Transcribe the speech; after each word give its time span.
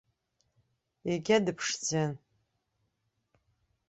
Егьа 1.13 1.37
дыԥшӡан. 1.45 2.11